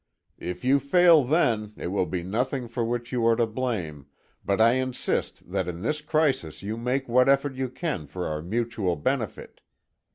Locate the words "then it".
1.23-1.89